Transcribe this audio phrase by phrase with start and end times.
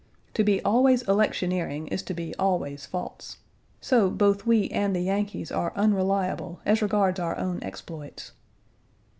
[0.33, 3.37] To be always electioneering is to be always false;
[3.81, 8.31] so both we and the Yankees are unreliable as regards our own exploits.